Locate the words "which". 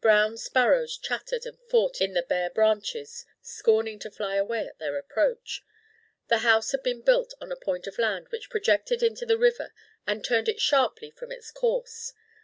8.28-8.50